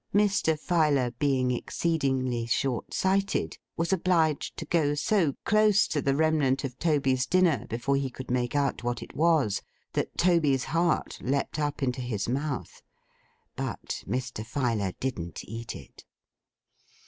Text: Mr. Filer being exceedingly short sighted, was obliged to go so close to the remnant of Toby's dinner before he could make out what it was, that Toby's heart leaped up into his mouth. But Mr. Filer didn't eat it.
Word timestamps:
Mr. 0.15 0.57
Filer 0.59 1.11
being 1.19 1.51
exceedingly 1.51 2.47
short 2.47 2.91
sighted, 2.91 3.59
was 3.77 3.93
obliged 3.93 4.57
to 4.57 4.65
go 4.65 4.95
so 4.95 5.35
close 5.45 5.87
to 5.87 6.01
the 6.01 6.15
remnant 6.15 6.63
of 6.63 6.79
Toby's 6.79 7.27
dinner 7.27 7.67
before 7.67 7.95
he 7.95 8.09
could 8.09 8.31
make 8.31 8.55
out 8.55 8.83
what 8.83 9.03
it 9.03 9.15
was, 9.15 9.61
that 9.93 10.17
Toby's 10.17 10.63
heart 10.63 11.19
leaped 11.21 11.59
up 11.59 11.83
into 11.83 12.01
his 12.01 12.27
mouth. 12.27 12.81
But 13.55 14.03
Mr. 14.07 14.43
Filer 14.43 14.93
didn't 14.93 15.45
eat 15.47 15.75
it. 15.75 16.03